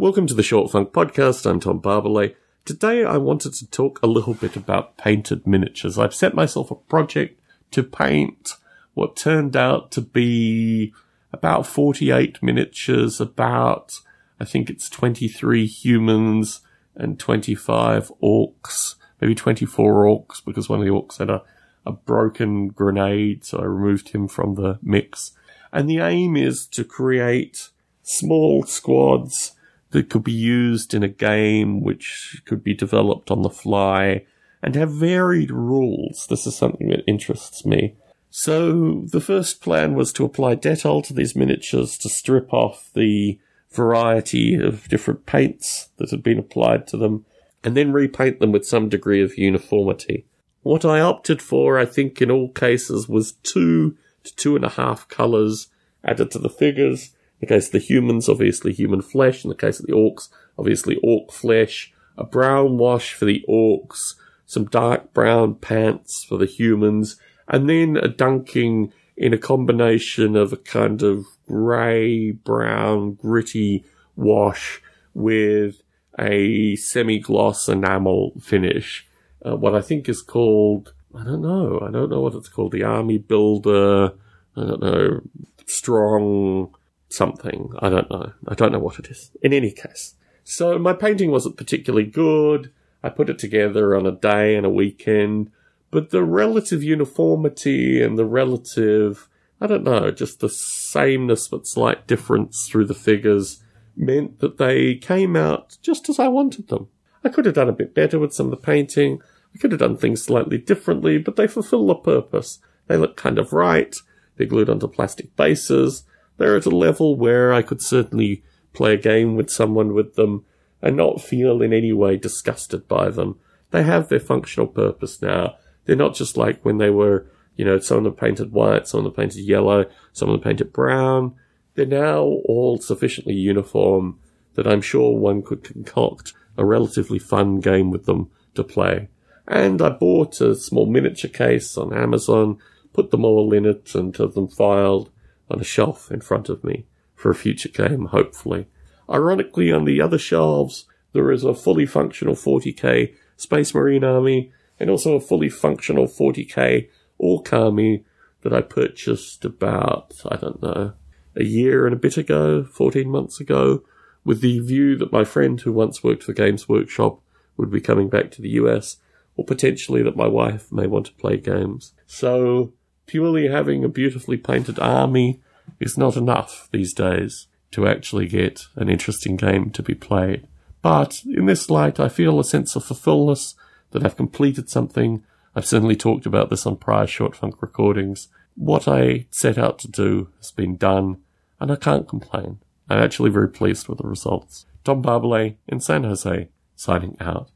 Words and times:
Welcome 0.00 0.26
to 0.28 0.34
the 0.34 0.42
Short 0.42 0.70
Funk 0.70 0.94
Podcast. 0.94 1.44
I'm 1.44 1.60
Tom 1.60 1.78
Barbalet. 1.78 2.34
Today 2.64 3.04
I 3.04 3.18
wanted 3.18 3.52
to 3.52 3.68
talk 3.68 4.00
a 4.02 4.06
little 4.06 4.32
bit 4.32 4.56
about 4.56 4.96
painted 4.96 5.46
miniatures. 5.46 5.98
I've 5.98 6.14
set 6.14 6.32
myself 6.32 6.70
a 6.70 6.76
project 6.76 7.38
to 7.72 7.82
paint 7.82 8.54
what 8.94 9.14
turned 9.14 9.56
out 9.56 9.90
to 9.90 10.00
be 10.00 10.94
about 11.34 11.66
48 11.66 12.42
miniatures, 12.42 13.20
about, 13.20 14.00
I 14.40 14.46
think 14.46 14.70
it's 14.70 14.88
23 14.88 15.66
humans 15.66 16.62
and 16.96 17.18
25 17.18 18.10
orcs, 18.22 18.94
maybe 19.20 19.34
24 19.34 20.04
orcs 20.06 20.42
because 20.42 20.66
one 20.66 20.78
of 20.80 20.86
the 20.86 20.92
orcs 20.92 21.18
had 21.18 21.28
a, 21.28 21.42
a 21.84 21.92
broken 21.92 22.68
grenade, 22.68 23.44
so 23.44 23.58
I 23.58 23.64
removed 23.64 24.08
him 24.08 24.28
from 24.28 24.54
the 24.54 24.78
mix. 24.80 25.32
And 25.74 25.90
the 25.90 25.98
aim 25.98 26.38
is 26.38 26.66
to 26.68 26.84
create 26.84 27.68
small 28.02 28.62
squads 28.62 29.52
that 29.90 30.10
could 30.10 30.24
be 30.24 30.32
used 30.32 30.94
in 30.94 31.02
a 31.02 31.08
game 31.08 31.80
which 31.80 32.42
could 32.44 32.62
be 32.62 32.74
developed 32.74 33.30
on 33.30 33.42
the 33.42 33.50
fly 33.50 34.24
and 34.62 34.74
have 34.74 34.92
varied 34.92 35.50
rules. 35.50 36.26
This 36.28 36.46
is 36.46 36.56
something 36.56 36.88
that 36.88 37.04
interests 37.06 37.64
me. 37.64 37.94
So 38.30 39.02
the 39.06 39.20
first 39.20 39.60
plan 39.60 39.94
was 39.94 40.12
to 40.12 40.24
apply 40.24 40.56
Dettol 40.56 41.04
to 41.04 41.12
these 41.12 41.34
miniatures 41.34 41.98
to 41.98 42.08
strip 42.08 42.52
off 42.52 42.90
the 42.94 43.40
variety 43.72 44.54
of 44.54 44.88
different 44.88 45.26
paints 45.26 45.88
that 45.96 46.10
had 46.10 46.22
been 46.22 46.38
applied 46.38 46.86
to 46.88 46.96
them 46.96 47.24
and 47.64 47.76
then 47.76 47.92
repaint 47.92 48.38
them 48.40 48.52
with 48.52 48.66
some 48.66 48.88
degree 48.88 49.22
of 49.22 49.36
uniformity. 49.36 50.26
What 50.62 50.84
I 50.84 51.00
opted 51.00 51.42
for, 51.42 51.78
I 51.78 51.86
think 51.86 52.20
in 52.22 52.30
all 52.30 52.50
cases, 52.50 53.08
was 53.08 53.32
two 53.42 53.96
to 54.24 54.36
two 54.36 54.56
and 54.56 54.64
a 54.64 54.70
half 54.70 55.08
colours 55.08 55.68
added 56.04 56.30
to 56.30 56.38
the 56.38 56.48
figures 56.48 57.12
in 57.40 57.48
the 57.48 57.54
case 57.54 57.66
of 57.66 57.72
the 57.72 57.78
humans, 57.78 58.28
obviously 58.28 58.72
human 58.72 59.00
flesh. 59.00 59.44
In 59.44 59.48
the 59.48 59.56
case 59.56 59.80
of 59.80 59.86
the 59.86 59.92
orcs, 59.92 60.28
obviously 60.58 60.98
orc 61.02 61.32
flesh. 61.32 61.92
A 62.18 62.24
brown 62.24 62.76
wash 62.76 63.14
for 63.14 63.24
the 63.24 63.42
orcs. 63.48 64.14
Some 64.44 64.66
dark 64.66 65.14
brown 65.14 65.54
pants 65.54 66.22
for 66.22 66.36
the 66.36 66.46
humans. 66.46 67.16
And 67.48 67.68
then 67.68 67.96
a 67.96 68.08
dunking 68.08 68.92
in 69.16 69.32
a 69.32 69.38
combination 69.38 70.36
of 70.36 70.52
a 70.52 70.56
kind 70.56 71.02
of 71.02 71.24
grey, 71.48 72.30
brown, 72.32 73.14
gritty 73.14 73.84
wash 74.16 74.82
with 75.14 75.82
a 76.18 76.76
semi-gloss 76.76 77.68
enamel 77.68 78.32
finish. 78.40 79.06
Uh, 79.44 79.56
what 79.56 79.74
I 79.74 79.80
think 79.80 80.08
is 80.08 80.20
called, 80.20 80.92
I 81.14 81.24
don't 81.24 81.42
know, 81.42 81.80
I 81.86 81.90
don't 81.90 82.10
know 82.10 82.20
what 82.20 82.34
it's 82.34 82.48
called, 82.48 82.72
the 82.72 82.82
Army 82.82 83.18
Builder, 83.18 84.12
I 84.56 84.60
don't 84.60 84.82
know, 84.82 85.20
strong 85.66 86.74
something. 87.10 87.72
I 87.80 87.88
don't 87.88 88.10
know. 88.10 88.32
I 88.48 88.54
don't 88.54 88.72
know 88.72 88.78
what 88.78 88.98
it 88.98 89.08
is. 89.08 89.30
In 89.42 89.52
any 89.52 89.70
case. 89.70 90.14
So 90.44 90.78
my 90.78 90.92
painting 90.92 91.30
wasn't 91.30 91.56
particularly 91.56 92.06
good. 92.06 92.72
I 93.02 93.08
put 93.08 93.30
it 93.30 93.38
together 93.38 93.94
on 93.94 94.06
a 94.06 94.12
day 94.12 94.56
and 94.56 94.66
a 94.66 94.70
weekend, 94.70 95.50
but 95.90 96.10
the 96.10 96.22
relative 96.22 96.82
uniformity 96.82 98.02
and 98.02 98.18
the 98.18 98.24
relative, 98.24 99.28
I 99.60 99.66
don't 99.66 99.84
know, 99.84 100.10
just 100.10 100.40
the 100.40 100.48
sameness 100.48 101.48
but 101.48 101.66
slight 101.66 102.06
difference 102.06 102.68
through 102.68 102.86
the 102.86 102.94
figures 102.94 103.62
meant 103.96 104.40
that 104.40 104.58
they 104.58 104.94
came 104.94 105.36
out 105.36 105.78
just 105.82 106.08
as 106.08 106.18
I 106.18 106.28
wanted 106.28 106.68
them. 106.68 106.88
I 107.24 107.28
could 107.28 107.44
have 107.44 107.54
done 107.54 107.68
a 107.68 107.72
bit 107.72 107.94
better 107.94 108.18
with 108.18 108.32
some 108.32 108.46
of 108.46 108.50
the 108.50 108.56
painting. 108.56 109.20
I 109.54 109.58
could 109.58 109.72
have 109.72 109.80
done 109.80 109.96
things 109.96 110.22
slightly 110.22 110.58
differently, 110.58 111.18
but 111.18 111.36
they 111.36 111.46
fulfill 111.46 111.86
the 111.86 111.94
purpose. 111.94 112.60
They 112.86 112.96
look 112.96 113.16
kind 113.16 113.38
of 113.38 113.52
right. 113.52 113.94
They're 114.36 114.46
glued 114.46 114.70
onto 114.70 114.88
plastic 114.88 115.36
bases 115.36 116.04
they're 116.40 116.56
at 116.56 116.64
a 116.64 116.70
level 116.70 117.16
where 117.16 117.52
I 117.52 117.60
could 117.60 117.82
certainly 117.82 118.42
play 118.72 118.94
a 118.94 118.96
game 118.96 119.36
with 119.36 119.50
someone 119.50 119.92
with 119.92 120.14
them 120.14 120.46
and 120.80 120.96
not 120.96 121.20
feel 121.20 121.60
in 121.60 121.74
any 121.74 121.92
way 121.92 122.16
disgusted 122.16 122.88
by 122.88 123.10
them. 123.10 123.38
They 123.72 123.82
have 123.82 124.08
their 124.08 124.20
functional 124.20 124.66
purpose 124.66 125.20
now. 125.20 125.56
They're 125.84 125.96
not 125.96 126.14
just 126.14 126.38
like 126.38 126.64
when 126.64 126.78
they 126.78 126.88
were, 126.88 127.26
you 127.56 127.66
know, 127.66 127.78
some 127.78 127.98
of 127.98 128.04
them 128.04 128.14
painted 128.14 128.52
white, 128.52 128.88
some 128.88 129.00
of 129.00 129.04
them 129.04 129.12
painted 129.12 129.44
yellow, 129.44 129.84
some 130.14 130.30
of 130.30 130.40
them 130.40 130.42
painted 130.42 130.72
brown. 130.72 131.34
They're 131.74 131.84
now 131.84 132.22
all 132.22 132.78
sufficiently 132.80 133.34
uniform 133.34 134.18
that 134.54 134.66
I'm 134.66 134.80
sure 134.80 135.18
one 135.18 135.42
could 135.42 135.62
concoct 135.62 136.32
a 136.56 136.64
relatively 136.64 137.18
fun 137.18 137.60
game 137.60 137.90
with 137.90 138.06
them 138.06 138.30
to 138.54 138.64
play. 138.64 139.08
And 139.46 139.82
I 139.82 139.90
bought 139.90 140.40
a 140.40 140.54
small 140.54 140.86
miniature 140.86 141.30
case 141.30 141.76
on 141.76 141.92
Amazon, 141.92 142.56
put 142.94 143.10
them 143.10 143.26
all 143.26 143.52
in 143.52 143.66
it 143.66 143.94
and 143.94 144.16
have 144.16 144.32
them 144.32 144.48
filed 144.48 145.10
on 145.50 145.60
a 145.60 145.64
shelf 145.64 146.10
in 146.10 146.20
front 146.20 146.48
of 146.48 146.64
me 146.64 146.86
for 147.14 147.30
a 147.30 147.34
future 147.34 147.68
game, 147.68 148.06
hopefully. 148.06 148.66
Ironically, 149.08 149.72
on 149.72 149.84
the 149.84 150.00
other 150.00 150.18
shelves, 150.18 150.86
there 151.12 151.30
is 151.30 151.44
a 151.44 151.54
fully 151.54 151.86
functional 151.86 152.34
40k 152.34 153.14
Space 153.36 153.74
Marine 153.74 154.04
army 154.04 154.52
and 154.78 154.88
also 154.88 155.14
a 155.14 155.20
fully 155.20 155.48
functional 155.48 156.06
40k 156.06 156.88
Orc 157.18 157.52
army 157.52 158.04
that 158.42 158.52
I 158.52 158.62
purchased 158.62 159.44
about, 159.44 160.14
I 160.26 160.36
don't 160.36 160.62
know, 160.62 160.94
a 161.36 161.44
year 161.44 161.86
and 161.86 161.94
a 161.94 161.98
bit 161.98 162.16
ago, 162.16 162.64
14 162.64 163.08
months 163.08 163.40
ago, 163.40 163.84
with 164.24 164.40
the 164.40 164.58
view 164.60 164.96
that 164.96 165.12
my 165.12 165.24
friend 165.24 165.60
who 165.60 165.72
once 165.72 166.02
worked 166.02 166.22
for 166.22 166.32
Games 166.32 166.68
Workshop 166.68 167.20
would 167.56 167.70
be 167.70 167.80
coming 167.80 168.08
back 168.08 168.30
to 168.32 168.42
the 168.42 168.50
US, 168.50 168.96
or 169.36 169.44
potentially 169.44 170.02
that 170.02 170.16
my 170.16 170.26
wife 170.26 170.72
may 170.72 170.86
want 170.86 171.06
to 171.06 171.12
play 171.12 171.36
games. 171.36 171.92
So 172.06 172.72
purely 173.10 173.48
having 173.48 173.82
a 173.82 173.88
beautifully 173.88 174.36
painted 174.36 174.78
army 174.78 175.40
is 175.80 175.98
not 175.98 176.16
enough 176.16 176.68
these 176.70 176.94
days 176.94 177.48
to 177.72 177.88
actually 177.88 178.28
get 178.28 178.66
an 178.76 178.88
interesting 178.88 179.36
game 179.36 179.68
to 179.70 179.82
be 179.82 179.96
played. 179.96 180.46
But 180.80 181.22
in 181.26 181.46
this 181.46 181.68
light, 181.68 181.98
I 181.98 182.08
feel 182.08 182.38
a 182.38 182.44
sense 182.44 182.76
of 182.76 182.84
fulfillment 182.84 183.54
that 183.90 184.04
I've 184.04 184.16
completed 184.16 184.70
something. 184.70 185.24
I've 185.56 185.66
certainly 185.66 185.96
talked 185.96 186.24
about 186.24 186.50
this 186.50 186.66
on 186.66 186.76
prior 186.76 187.08
short 187.08 187.34
funk 187.34 187.60
recordings. 187.60 188.28
What 188.54 188.86
I 188.86 189.26
set 189.30 189.58
out 189.58 189.80
to 189.80 189.88
do 189.90 190.28
has 190.38 190.52
been 190.52 190.76
done, 190.76 191.18
and 191.58 191.72
I 191.72 191.76
can't 191.76 192.06
complain. 192.06 192.60
I'm 192.88 193.02
actually 193.02 193.30
very 193.30 193.48
pleased 193.48 193.88
with 193.88 193.98
the 193.98 194.06
results. 194.06 194.66
Tom 194.84 195.02
Barbalet 195.02 195.56
in 195.66 195.80
San 195.80 196.04
Jose, 196.04 196.48
signing 196.76 197.16
out. 197.18 197.50